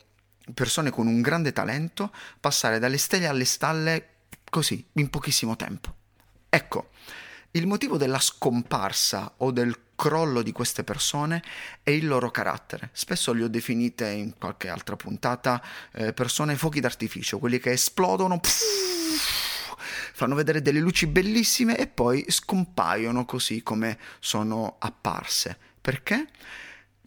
persone 0.54 0.88
con 0.88 1.06
un 1.06 1.20
grande 1.20 1.52
talento 1.52 2.10
passare 2.40 2.78
dalle 2.78 2.96
stelle 2.96 3.26
alle 3.26 3.44
stalle 3.44 4.08
così, 4.48 4.82
in 4.94 5.10
pochissimo 5.10 5.54
tempo? 5.54 5.94
Ecco, 6.48 6.92
il 7.50 7.66
motivo 7.66 7.98
della 7.98 8.20
scomparsa 8.20 9.34
o 9.36 9.50
del 9.50 9.78
crollo 9.96 10.42
di 10.42 10.52
queste 10.52 10.84
persone 10.84 11.42
è 11.82 11.90
il 11.90 12.06
loro 12.06 12.30
carattere. 12.30 12.90
Spesso 12.92 13.32
li 13.32 13.42
ho 13.42 13.48
definite 13.48 14.08
in 14.08 14.34
qualche 14.38 14.68
altra 14.68 14.94
puntata 14.94 15.60
eh, 15.92 16.12
persone 16.12 16.54
fuochi 16.56 16.80
d'artificio, 16.80 17.38
quelli 17.38 17.58
che 17.58 17.72
esplodono, 17.72 18.38
pff, 18.38 18.62
fanno 20.12 20.34
vedere 20.34 20.62
delle 20.62 20.80
luci 20.80 21.06
bellissime 21.06 21.76
e 21.76 21.86
poi 21.86 22.24
scompaiono 22.28 23.24
così 23.24 23.62
come 23.62 23.98
sono 24.20 24.76
apparse. 24.78 25.58
Perché? 25.80 26.28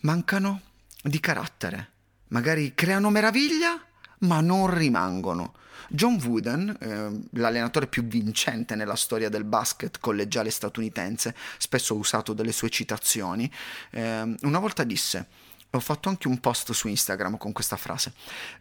Mancano 0.02 0.62
di 1.02 1.20
carattere. 1.20 1.92
Magari 2.28 2.74
creano 2.76 3.10
meraviglia, 3.10 3.82
ma 4.20 4.42
non 4.42 4.74
rimangono. 4.74 5.54
John 5.90 6.22
Wooden, 6.24 6.78
eh, 6.80 7.40
l'allenatore 7.40 7.88
più 7.88 8.04
vincente 8.04 8.76
nella 8.76 8.96
storia 8.96 9.30
del 9.30 9.44
basket 9.44 10.00
collegiale 10.00 10.52
statunitense, 10.52 11.36
spesso 11.58 11.96
usato 11.96 12.34
dalle 12.34 12.52
sue 12.52 12.70
citazioni, 12.70 13.52
eh, 13.92 14.36
una 14.42 14.60
volta 14.60 14.84
disse, 14.84 15.28
ho 15.72 15.80
fatto 15.80 16.10
anche 16.10 16.28
un 16.28 16.40
post 16.40 16.72
su 16.72 16.88
Instagram 16.88 17.38
con 17.38 17.52
questa 17.52 17.76
frase, 17.76 18.14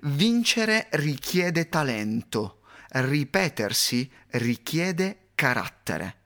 vincere 0.03 0.89
richiede 0.93 1.69
talento, 1.69 2.61
ripetersi 2.89 4.11
richiede 4.31 5.29
carattere. 5.35 6.17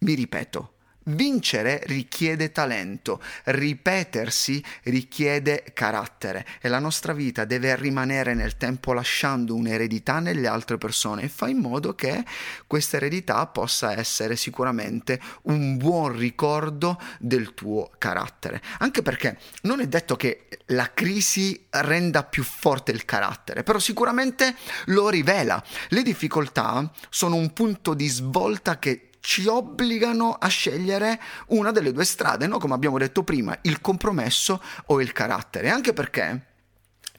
Mi 0.00 0.14
ripeto, 0.14 0.74
Vincere 1.04 1.82
richiede 1.86 2.52
talento, 2.52 3.20
ripetersi 3.44 4.62
richiede 4.84 5.64
carattere 5.72 6.46
e 6.60 6.68
la 6.68 6.78
nostra 6.78 7.12
vita 7.12 7.44
deve 7.44 7.74
rimanere 7.76 8.34
nel 8.34 8.56
tempo 8.56 8.92
lasciando 8.92 9.54
un'eredità 9.54 10.20
nelle 10.20 10.46
altre 10.46 10.78
persone 10.78 11.22
e 11.22 11.28
fa 11.28 11.48
in 11.48 11.58
modo 11.58 11.94
che 11.94 12.24
questa 12.66 12.96
eredità 12.98 13.46
possa 13.46 13.96
essere 13.96 14.36
sicuramente 14.36 15.20
un 15.42 15.76
buon 15.76 16.16
ricordo 16.16 17.00
del 17.18 17.54
tuo 17.54 17.90
carattere. 17.98 18.62
Anche 18.78 19.02
perché 19.02 19.38
non 19.62 19.80
è 19.80 19.86
detto 19.86 20.16
che 20.16 20.46
la 20.66 20.92
crisi 20.94 21.66
renda 21.70 22.22
più 22.22 22.44
forte 22.44 22.92
il 22.92 23.04
carattere, 23.04 23.62
però 23.62 23.78
sicuramente 23.78 24.54
lo 24.86 25.08
rivela. 25.08 25.62
Le 25.88 26.02
difficoltà 26.02 26.90
sono 27.10 27.36
un 27.36 27.52
punto 27.52 27.94
di 27.94 28.08
svolta 28.08 28.78
che 28.78 29.08
ci 29.22 29.46
obbligano 29.46 30.34
a 30.34 30.48
scegliere 30.48 31.18
una 31.48 31.70
delle 31.70 31.92
due 31.92 32.04
strade, 32.04 32.48
no? 32.48 32.58
come 32.58 32.74
abbiamo 32.74 32.98
detto 32.98 33.22
prima, 33.22 33.56
il 33.62 33.80
compromesso 33.80 34.60
o 34.86 35.00
il 35.00 35.12
carattere, 35.12 35.70
anche 35.70 35.92
perché 35.92 36.46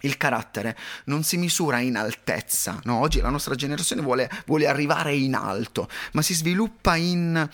il 0.01 0.17
carattere 0.17 0.77
non 1.05 1.23
si 1.23 1.37
misura 1.37 1.79
in 1.79 1.95
altezza, 1.95 2.77
no? 2.83 2.99
oggi 2.99 3.21
la 3.21 3.29
nostra 3.29 3.55
generazione 3.55 4.01
vuole, 4.01 4.29
vuole, 4.45 4.67
arrivare 4.67 5.15
in 5.15 5.33
alto, 5.33 5.87
ma 6.11 6.21
si 6.21 6.33
sviluppa 6.33 6.97
in, 6.97 7.49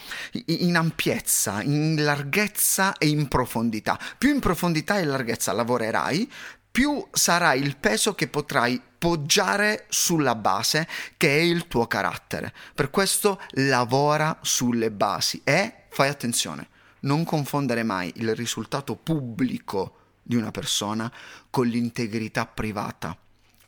in, 0.45 0.75
ampiezza, 0.75 1.61
in 1.61 2.03
larghezza 2.03 2.97
e 2.97 3.07
in 3.07 3.27
profondità. 3.27 3.99
Più 4.17 4.33
in 4.33 4.39
profondità 4.39 4.97
e 4.97 5.05
larghezza 5.05 5.51
lavorerai, 5.51 6.31
più 6.71 7.05
sarà 7.11 7.53
il 7.53 7.77
peso 7.77 8.13
che 8.13 8.27
potrai 8.27 8.81
poggiare 8.97 9.85
sulla 9.89 10.35
base 10.35 10.87
che 11.17 11.37
è 11.37 11.41
il 11.41 11.67
tuo 11.67 11.87
carattere. 11.87 12.53
Per 12.73 12.89
questo 12.89 13.41
lavora 13.51 14.37
sulle 14.41 14.91
basi 14.91 15.41
e 15.43 15.85
fai 15.89 16.09
attenzione, 16.09 16.67
non 17.01 17.23
confondere 17.23 17.83
mai 17.83 18.11
il 18.17 18.35
risultato 18.35 18.95
pubblico 18.95 19.95
di 20.21 20.35
una 20.35 20.51
persona 20.51 21.11
con 21.49 21.65
l'integrità 21.65 22.45
privata 22.45 23.17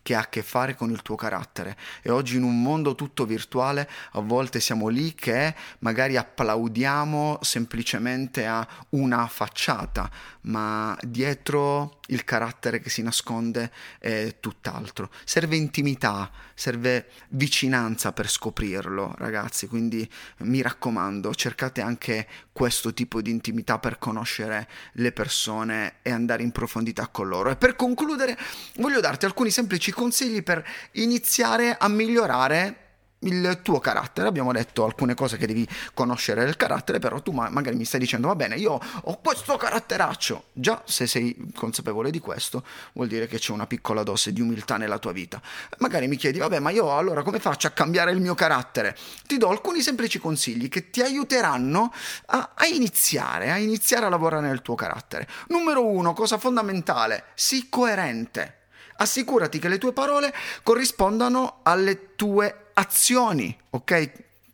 che 0.01 0.15
ha 0.15 0.22
a 0.22 0.29
che 0.29 0.41
fare 0.41 0.75
con 0.75 0.89
il 0.91 1.01
tuo 1.01 1.15
carattere. 1.15 1.77
E 2.01 2.10
oggi 2.10 2.38
in 2.38 2.43
un 2.43 2.62
mondo 2.62 2.96
tutto 2.96 3.25
virtuale 3.25 3.89
a 4.13 4.22
volte 4.22 4.60
siamo 4.60 4.88
lì 4.88 5.13
che 5.13 5.53
magari 5.79 6.17
applaudiamo 6.17 7.39
semplicemente 7.41 8.46
a 8.46 8.67
una 8.89 9.27
facciata, 9.27 10.10
ma 10.41 10.98
dietro 11.01 12.00
il 12.08 12.24
carattere 12.24 12.79
che 12.79 12.89
si 12.89 13.01
nasconde 13.01 13.72
è 14.00 14.36
tutt'altro. 14.39 15.10
Serve 15.24 15.55
intimità, 15.55 16.29
serve 16.53 17.10
vicinanza 17.29 18.12
per 18.12 18.29
scoprirlo, 18.29 19.13
ragazzi, 19.17 19.67
quindi 19.67 20.10
mi 20.39 20.62
raccomando, 20.62 21.34
cercate 21.34 21.81
anche 21.81 22.27
questo 22.51 22.93
tipo 22.93 23.22
di 23.22 23.31
intimità 23.31 23.79
per 23.79 23.98
conoscere 23.98 24.67
le 24.93 25.12
persone 25.12 25.96
e 26.01 26.12
andare 26.12 26.43
in 26.43 26.51
profondità 26.51 27.08
con 27.08 27.27
loro. 27.27 27.50
E 27.50 27.55
per 27.55 27.75
concludere, 27.75 28.38
voglio 28.75 29.00
darti 29.00 29.25
alcuni 29.25 29.50
semplici 29.50 29.90
consigli 29.91 30.43
per 30.43 30.65
iniziare 30.93 31.77
a 31.77 31.88
migliorare 31.88 32.81
il 33.24 33.60
tuo 33.62 33.79
carattere. 33.79 34.27
Abbiamo 34.27 34.51
detto 34.51 34.83
alcune 34.83 35.13
cose 35.13 35.38
che 35.38 35.45
devi 35.48 35.67
conoscere 35.93 36.45
del 36.45 36.55
carattere, 36.55 37.00
però 37.00 37.21
tu 37.21 37.31
ma- 37.31 37.50
magari 37.50 37.75
mi 37.75 37.86
stai 37.86 38.00
dicendo 38.00 38.27
va 38.27 38.36
bene, 38.36 38.55
io 38.55 38.79
ho 39.03 39.19
questo 39.19 39.57
caratteraccio. 39.57 40.45
Già, 40.53 40.81
se 40.86 41.07
sei 41.07 41.51
consapevole 41.55 42.12
di 42.12 42.19
questo, 42.19 42.63
vuol 42.93 43.07
dire 43.07 43.27
che 43.27 43.38
c'è 43.38 43.51
una 43.51 43.67
piccola 43.67 44.03
dose 44.03 44.33
di 44.33 44.41
umiltà 44.41 44.77
nella 44.77 44.98
tua 44.98 45.12
vita. 45.12 45.41
Magari 45.79 46.07
mi 46.07 46.15
chiedi, 46.15 46.39
vabbè, 46.39 46.60
ma 46.60 46.69
io 46.69 46.95
allora 46.95 47.24
come 47.24 47.39
faccio 47.39 47.67
a 47.67 47.71
cambiare 47.71 48.12
il 48.12 48.21
mio 48.21 48.36
carattere? 48.36 48.98
Ti 49.27 49.38
do 49.38 49.50
alcuni 49.50 49.81
semplici 49.81 50.19
consigli 50.19 50.69
che 50.69 50.89
ti 50.89 51.01
aiuteranno 51.01 51.93
a, 52.27 52.51
a 52.55 52.65
iniziare, 52.65 53.51
a 53.51 53.57
iniziare 53.57 54.05
a 54.05 54.10
lavorare 54.10 54.48
nel 54.48 54.62
tuo 54.62 54.75
carattere. 54.75 55.27
Numero 55.50 55.86
uno, 55.86 56.13
cosa 56.13 56.38
fondamentale, 56.38 57.25
sii 57.36 57.67
coerente. 57.69 58.61
Assicurati 58.98 59.60
che 59.60 59.67
le 59.67 59.77
tue 59.77 59.93
parole 59.93 60.33
corrispondano 60.63 61.60
alle 61.63 62.15
tue 62.15 62.69
azioni, 62.74 63.57
ok? 63.71 64.12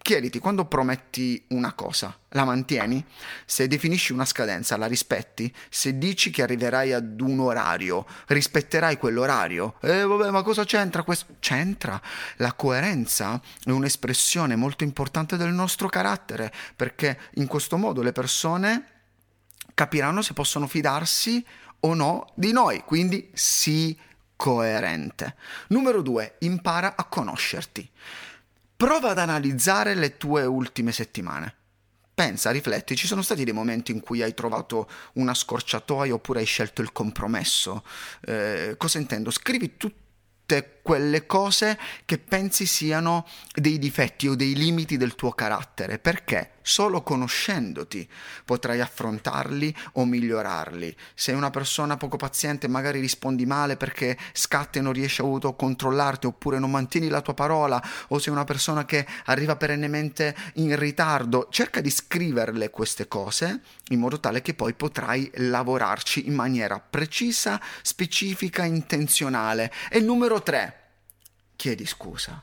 Chiediti, 0.08 0.39
quando 0.39 0.63
prometti 0.63 1.44
una 1.50 1.74
cosa, 1.74 2.17
la 2.29 2.46
mantieni? 2.46 3.03
Se 3.46 3.67
definisci 3.67 4.13
una 4.13 4.24
scadenza, 4.24 4.77
la 4.77 4.86
rispetti? 4.86 5.53
Se 5.70 5.98
dici 5.98 6.29
che 6.29 6.44
arriverai 6.44 6.94
ad 6.94 7.20
un 7.20 7.41
orario, 7.41 8.06
rispetterai 8.27 8.98
quell'orario? 8.98 9.75
Eh, 9.82 10.03
vabbè, 10.03 10.29
ma 10.29 10.44
cosa 10.44 10.63
c'entra 10.63 11.03
questo? 11.03 11.36
C'entra. 11.39 12.01
La 12.38 12.53
coerenza 12.53 13.41
è 13.65 13.72
un'espressione 13.72 14.56
molto 14.56 14.86
importante 14.86 15.36
del 15.36 15.51
nostro 15.51 15.89
carattere, 15.89 16.53
perché 16.74 17.20
in 17.34 17.48
questo 17.48 17.75
modo 17.75 18.01
le 18.01 18.13
persone 18.13 18.86
capiranno 19.74 20.22
se 20.22 20.32
possono 20.32 20.67
fidarsi 20.67 21.46
o 21.82 21.94
no 21.94 22.32
di 22.34 22.53
noi, 22.53 22.82
quindi 22.86 23.29
sii 23.34 24.00
coerente. 24.38 25.36
Numero 25.67 26.01
due, 26.01 26.36
impara 26.39 26.96
a 26.96 27.03
conoscerti. 27.03 27.89
Prova 28.77 29.10
ad 29.10 29.17
analizzare 29.17 29.96
le 29.96 30.15
tue 30.15 30.46
ultime 30.46 30.94
settimane. 30.94 31.56
Pensa, 32.13 32.51
rifletti, 32.51 32.96
ci 32.96 33.06
sono 33.06 33.22
stati 33.22 33.44
dei 33.44 33.53
momenti 33.53 33.91
in 33.91 34.00
cui 34.00 34.22
hai 34.22 34.34
trovato 34.34 34.89
una 35.13 35.34
scorciatoia 35.34 36.13
oppure 36.13 36.39
hai 36.39 36.46
scelto 36.46 36.82
il 36.82 36.91
compromesso. 36.91 37.84
Eh, 38.22 38.75
cosa 38.77 38.98
intendo? 38.98 39.29
Scrivi 39.29 39.77
tutte 39.77 40.76
quelle 40.88 41.25
cose 41.25 41.77
che 42.06 42.17
pensi 42.17 42.65
siano 42.65 43.27
dei 43.53 43.77
difetti 43.77 44.29
o 44.29 44.36
dei 44.36 44.56
limiti 44.56 44.96
del 44.96 45.15
tuo 45.15 45.34
carattere, 45.34 46.00
perché 46.00 46.51
solo 46.62 47.01
conoscendoti 47.01 48.08
potrai 48.46 48.79
affrontarli 48.79 49.75
o 49.94 50.06
migliorarli. 50.06 50.96
Sei 51.13 51.36
una 51.36 51.50
persona 51.50 51.98
poco 51.98 52.15
paziente, 52.15 52.70
magari 52.70 53.01
rispondi 53.01 53.46
male 53.46 53.75
perché 53.75 54.17
scatti 54.32 54.77
e 54.77 54.82
non 54.82 54.94
riesci 54.94 55.20
a 55.20 55.25
autocontrollarti 55.25 56.25
oppure 56.25 56.58
non 56.58 56.72
mantieni 56.72 57.10
la 57.10 57.20
tua 57.20 57.34
parola, 57.34 57.84
o 58.08 58.17
sei 58.17 58.32
una 58.32 58.46
persona 58.46 58.86
che 58.86 59.06
arriva 59.25 59.58
perennemente 59.58 60.34
in 60.53 60.74
ritardo, 60.77 61.50
cerca 61.51 61.82
di 61.82 61.89
scriverle 61.89 62.70
queste 62.70 63.10
cose 63.10 63.60
in 63.89 64.00
modo 64.00 64.22
tale 64.22 64.41
che 64.41 64.53
poi 64.53 64.74
potrai 64.74 65.29
lavorarci 65.36 66.27
in 66.27 66.34
maniera 66.34 66.79
precisa, 66.79 67.60
specifica, 67.82 68.63
intenzionale. 68.63 69.70
E 69.89 70.00
numero 70.00 70.41
tre, 70.41 70.76
chiedi 71.58 71.86
scusa. 71.86 72.42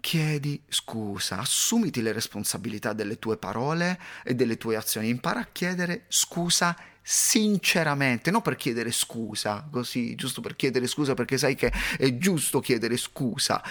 Chiedi 0.00 0.62
scusa, 0.68 1.38
assumiti 1.38 2.02
le 2.02 2.12
responsabilità 2.12 2.92
delle 2.92 3.18
tue 3.18 3.36
parole 3.36 4.00
e 4.24 4.34
delle 4.34 4.56
tue 4.56 4.76
azioni, 4.76 5.08
impara 5.08 5.40
a 5.40 5.48
chiedere 5.50 6.04
scusa 6.08 6.76
sinceramente, 7.02 8.30
non 8.32 8.42
per 8.42 8.56
chiedere 8.56 8.90
scusa, 8.90 9.66
così, 9.70 10.16
giusto 10.16 10.40
per 10.40 10.56
chiedere 10.56 10.88
scusa 10.88 11.14
perché 11.14 11.38
sai 11.38 11.54
che 11.54 11.72
è 11.98 12.18
giusto 12.18 12.60
chiedere 12.60 12.96
scusa. 12.96 13.62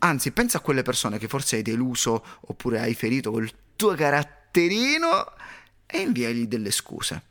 Anzi, 0.00 0.30
pensa 0.30 0.58
a 0.58 0.60
quelle 0.60 0.82
persone 0.82 1.18
che 1.18 1.28
forse 1.28 1.56
hai 1.56 1.62
deluso 1.62 2.24
oppure 2.40 2.80
hai 2.80 2.94
ferito 2.94 3.30
col 3.30 3.50
tuo 3.76 3.94
caratterino 3.94 5.32
e 5.86 5.98
inviagli 5.98 6.46
delle 6.46 6.70
scuse, 6.70 7.22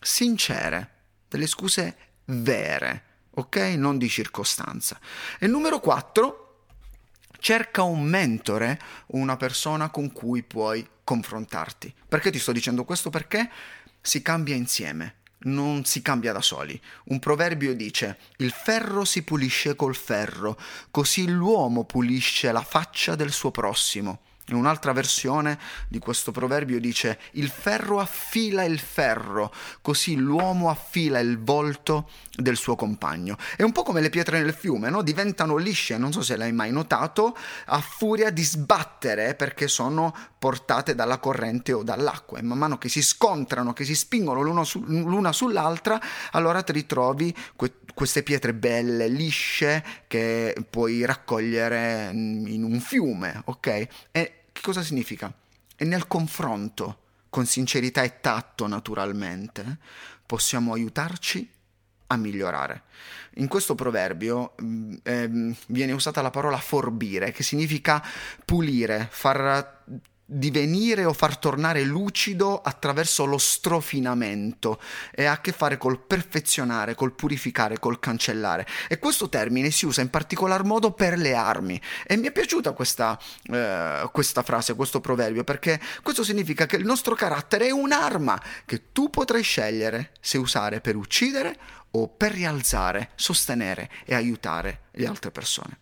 sincere, 0.00 0.90
delle 1.28 1.46
scuse 1.46 1.96
vere 2.26 3.11
ok? 3.34 3.56
Non 3.76 3.98
di 3.98 4.08
circostanza. 4.08 4.98
E 5.38 5.46
numero 5.46 5.80
4, 5.80 6.64
cerca 7.38 7.82
un 7.82 8.02
mentore, 8.02 8.80
una 9.08 9.36
persona 9.36 9.90
con 9.90 10.12
cui 10.12 10.42
puoi 10.42 10.86
confrontarti. 11.04 11.92
Perché 12.08 12.30
ti 12.30 12.38
sto 12.38 12.52
dicendo 12.52 12.84
questo? 12.84 13.10
Perché 13.10 13.50
si 14.00 14.22
cambia 14.22 14.54
insieme, 14.54 15.16
non 15.40 15.84
si 15.84 16.02
cambia 16.02 16.32
da 16.32 16.40
soli. 16.40 16.80
Un 17.04 17.18
proverbio 17.18 17.74
dice: 17.74 18.18
Il 18.36 18.52
ferro 18.52 19.04
si 19.04 19.22
pulisce 19.22 19.74
col 19.76 19.96
ferro, 19.96 20.58
così 20.90 21.28
l'uomo 21.28 21.84
pulisce 21.84 22.52
la 22.52 22.62
faccia 22.62 23.14
del 23.14 23.32
suo 23.32 23.50
prossimo. 23.50 24.20
In 24.48 24.56
un'altra 24.56 24.92
versione 24.92 25.56
di 25.86 26.00
questo 26.00 26.32
proverbio 26.32 26.80
dice 26.80 27.18
il 27.32 27.48
ferro 27.48 28.00
affila 28.00 28.64
il 28.64 28.80
ferro, 28.80 29.54
così 29.80 30.16
l'uomo 30.16 30.68
affila 30.68 31.20
il 31.20 31.38
volto 31.38 32.08
del 32.34 32.56
suo 32.56 32.74
compagno. 32.74 33.36
È 33.56 33.62
un 33.62 33.70
po' 33.70 33.84
come 33.84 34.00
le 34.00 34.10
pietre 34.10 34.40
nel 34.40 34.52
fiume, 34.52 34.90
no? 34.90 35.02
diventano 35.02 35.56
lisce, 35.56 35.96
non 35.96 36.12
so 36.12 36.22
se 36.22 36.36
l'hai 36.36 36.52
mai 36.52 36.72
notato, 36.72 37.36
a 37.66 37.80
furia 37.80 38.30
di 38.30 38.42
sbattere 38.42 39.36
perché 39.36 39.68
sono 39.68 40.12
portate 40.38 40.96
dalla 40.96 41.18
corrente 41.18 41.72
o 41.72 41.84
dall'acqua 41.84 42.38
e 42.38 42.42
man 42.42 42.58
mano 42.58 42.78
che 42.78 42.88
si 42.88 43.00
scontrano, 43.00 43.72
che 43.72 43.84
si 43.84 43.94
spingono 43.94 44.42
l'una, 44.42 44.64
su, 44.64 44.82
l'una 44.84 45.32
sull'altra, 45.32 46.00
allora 46.32 46.62
ti 46.62 46.72
ritrovi 46.72 47.34
que- 47.54 47.76
queste 47.94 48.22
pietre 48.22 48.54
belle, 48.54 49.06
lisce, 49.06 49.84
che 50.08 50.56
puoi 50.68 51.04
raccogliere 51.04 52.10
in 52.12 52.64
un 52.64 52.80
fiume, 52.80 53.42
ok? 53.44 53.86
E 54.10 54.41
che 54.62 54.68
cosa 54.68 54.82
significa? 54.84 55.32
E 55.74 55.84
nel 55.84 56.06
confronto, 56.06 57.00
con 57.28 57.46
sincerità 57.46 58.04
e 58.04 58.20
tatto 58.20 58.68
naturalmente, 58.68 59.78
possiamo 60.24 60.72
aiutarci 60.72 61.50
a 62.06 62.16
migliorare. 62.16 62.82
In 63.36 63.48
questo 63.48 63.74
proverbio 63.74 64.54
eh, 65.02 65.56
viene 65.66 65.92
usata 65.92 66.22
la 66.22 66.30
parola 66.30 66.58
forbire, 66.58 67.32
che 67.32 67.42
significa 67.42 68.00
pulire, 68.44 69.08
far 69.10 69.82
divenire 70.32 71.04
o 71.04 71.12
far 71.12 71.36
tornare 71.36 71.82
lucido 71.84 72.60
attraverso 72.60 73.24
lo 73.24 73.38
strofinamento 73.38 74.80
e 75.10 75.24
ha 75.24 75.32
a 75.32 75.40
che 75.40 75.52
fare 75.52 75.76
col 75.76 76.00
perfezionare, 76.00 76.94
col 76.94 77.12
purificare, 77.12 77.78
col 77.78 77.98
cancellare. 77.98 78.66
E 78.88 78.98
questo 78.98 79.28
termine 79.28 79.70
si 79.70 79.86
usa 79.86 80.00
in 80.00 80.10
particolar 80.10 80.64
modo 80.64 80.92
per 80.92 81.18
le 81.18 81.34
armi. 81.34 81.80
E 82.06 82.16
mi 82.16 82.28
è 82.28 82.32
piaciuta 82.32 82.72
questa, 82.72 83.18
eh, 83.50 84.08
questa 84.10 84.42
frase, 84.42 84.74
questo 84.74 85.00
proverbio, 85.00 85.44
perché 85.44 85.80
questo 86.02 86.24
significa 86.24 86.66
che 86.66 86.76
il 86.76 86.84
nostro 86.84 87.14
carattere 87.14 87.66
è 87.66 87.70
un'arma 87.70 88.40
che 88.64 88.92
tu 88.92 89.10
potrai 89.10 89.42
scegliere 89.42 90.12
se 90.20 90.38
usare 90.38 90.80
per 90.80 90.96
uccidere 90.96 91.56
o 91.92 92.08
per 92.08 92.32
rialzare, 92.32 93.10
sostenere 93.14 93.90
e 94.04 94.14
aiutare 94.14 94.82
le 94.92 95.06
altre 95.06 95.30
persone. 95.30 95.78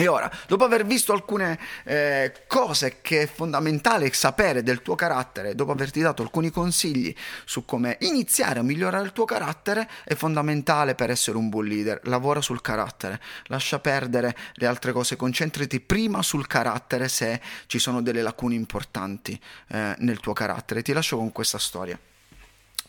E 0.00 0.06
ora, 0.06 0.30
dopo 0.46 0.62
aver 0.62 0.86
visto 0.86 1.12
alcune 1.12 1.58
eh, 1.82 2.44
cose 2.46 2.98
che 3.02 3.22
è 3.22 3.26
fondamentale 3.26 4.12
sapere 4.12 4.62
del 4.62 4.80
tuo 4.80 4.94
carattere, 4.94 5.56
dopo 5.56 5.72
averti 5.72 6.00
dato 6.00 6.22
alcuni 6.22 6.52
consigli 6.52 7.12
su 7.44 7.64
come 7.64 7.96
iniziare 8.02 8.60
a 8.60 8.62
migliorare 8.62 9.04
il 9.04 9.12
tuo 9.12 9.24
carattere, 9.24 9.88
è 10.04 10.14
fondamentale 10.14 10.94
per 10.94 11.10
essere 11.10 11.36
un 11.36 11.48
buon 11.48 11.66
leader. 11.66 11.98
Lavora 12.04 12.40
sul 12.40 12.60
carattere, 12.60 13.20
lascia 13.46 13.80
perdere 13.80 14.36
le 14.54 14.66
altre 14.68 14.92
cose, 14.92 15.16
concentrati 15.16 15.80
prima 15.80 16.22
sul 16.22 16.46
carattere 16.46 17.08
se 17.08 17.40
ci 17.66 17.80
sono 17.80 18.00
delle 18.00 18.22
lacune 18.22 18.54
importanti 18.54 19.36
eh, 19.66 19.96
nel 19.98 20.20
tuo 20.20 20.32
carattere. 20.32 20.82
Ti 20.82 20.92
lascio 20.92 21.16
con 21.16 21.32
questa 21.32 21.58
storia 21.58 21.98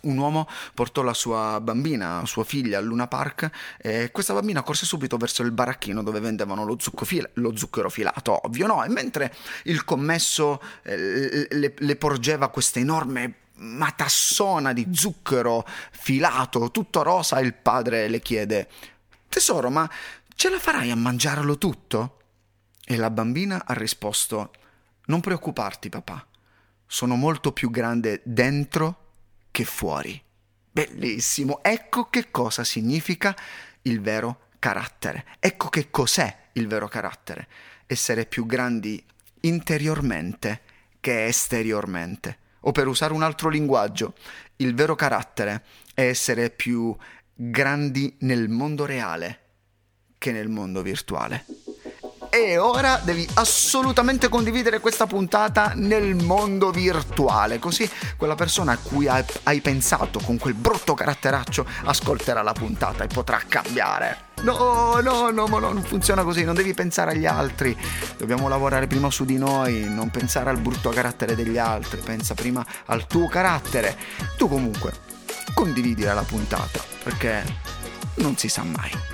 un 0.02 0.18
uomo 0.18 0.48
portò 0.74 1.02
la 1.02 1.14
sua 1.14 1.60
bambina, 1.62 2.24
sua 2.26 2.44
figlia, 2.44 2.78
al 2.78 2.86
Luna 2.86 3.08
Park 3.08 3.50
e 3.78 4.12
questa 4.12 4.34
bambina 4.34 4.64
corse 4.64 4.86
subito 4.86 5.18
verso 5.18 5.42
il 5.44 5.52
baracchino 5.52 6.04
dove 6.04 6.20
vendevano 6.20 6.64
lo, 6.64 6.78
fila, 7.04 7.30
lo 7.34 7.56
zucchero 7.56 7.90
filato, 7.90 8.46
ovvio 8.46 8.68
no, 8.68 8.84
e 8.84 8.90
mentre 8.90 9.34
il 9.64 9.84
commesso 9.84 10.62
eh, 10.84 11.48
le, 11.50 11.74
le 11.78 11.96
porgeva 11.96 12.50
questa 12.50 12.80
enorme 12.80 13.36
matassona 13.60 14.72
di 14.72 14.88
zucchero 14.92 15.66
filato, 15.92 16.72
tutto 16.72 17.04
rosa, 17.04 17.40
il 17.40 17.54
padre 17.54 18.08
le 18.08 18.22
chiede, 18.22 18.70
tesoro, 19.28 19.70
ma 19.70 19.90
ce 20.36 20.50
la 20.50 20.60
farai 20.60 20.92
a 20.92 20.96
mangiarlo 20.96 21.58
tutto? 21.58 22.16
E 22.86 22.96
la 22.96 23.10
bambina 23.10 23.64
ha 23.66 23.74
risposto, 23.74 24.52
non 25.08 25.20
preoccuparti 25.20 25.90
papà, 25.90 26.26
sono 26.88 27.16
molto 27.16 27.52
più 27.52 27.70
grande 27.70 28.22
dentro 28.24 29.09
che 29.60 29.66
fuori. 29.66 30.22
Bellissimo, 30.72 31.62
ecco 31.62 32.10
che 32.10 32.32
cosa 32.32 32.64
significa 32.64 33.36
il 33.82 34.00
vero 34.00 34.48
carattere. 34.58 35.26
Ecco 35.40 35.68
che 35.68 35.90
cos'è 35.90 36.34
il 36.54 36.68
vero 36.68 36.88
carattere. 36.88 37.50
Essere 37.86 38.26
più 38.26 38.46
grandi 38.46 39.04
interiormente 39.42 40.62
che 41.02 41.26
esteriormente. 41.26 42.38
O 42.62 42.72
per 42.72 42.88
usare 42.88 43.12
un 43.12 43.22
altro 43.22 43.50
linguaggio, 43.50 44.14
il 44.58 44.74
vero 44.74 44.96
carattere 44.96 45.64
è 45.94 46.04
essere 46.04 46.50
più 46.50 46.96
grandi 47.34 48.16
nel 48.20 48.48
mondo 48.48 48.86
reale 48.86 49.40
che 50.18 50.32
nel 50.32 50.48
mondo 50.48 50.82
virtuale. 50.82 51.44
E 52.42 52.58
ora 52.58 53.02
devi 53.04 53.28
assolutamente 53.34 54.30
condividere 54.30 54.80
questa 54.80 55.06
puntata 55.06 55.74
nel 55.76 56.16
mondo 56.16 56.72
virtuale, 56.72 57.60
così 57.60 57.88
quella 58.16 58.36
persona 58.36 58.72
a 58.72 58.78
cui 58.78 59.10
hai 59.10 59.60
pensato 59.60 60.22
con 60.24 60.38
quel 60.38 60.54
brutto 60.54 60.94
caratteraccio 60.94 61.66
ascolterà 61.84 62.42
la 62.42 62.54
puntata 62.54 63.04
e 63.04 63.08
potrà 63.08 63.42
cambiare. 63.46 64.28
No, 64.44 65.02
no, 65.02 65.30
no, 65.32 65.48
ma 65.48 65.60
non 65.60 65.84
funziona 65.84 66.24
così, 66.24 66.46
non 66.46 66.56
devi 66.56 66.74
pensare 66.74 67.12
agli 67.12 67.26
altri, 67.26 67.78
dobbiamo 68.18 68.48
lavorare 68.48 68.88
prima 68.88 69.12
su 69.12 69.26
di 69.26 69.38
noi, 69.38 69.84
non 69.90 70.10
pensare 70.10 70.50
al 70.50 70.60
brutto 70.60 70.92
carattere 70.92 71.36
degli 71.36 71.58
altri, 71.58 72.00
pensa 72.00 72.36
prima 72.36 72.66
al 72.86 73.06
tuo 73.06 73.28
carattere. 73.28 73.98
Tu 74.38 74.48
comunque 74.48 74.94
condividi 75.54 76.04
la 76.04 76.24
puntata, 76.26 76.82
perché 77.04 77.44
non 78.16 78.38
si 78.38 78.48
sa 78.48 78.64
mai. 78.64 79.09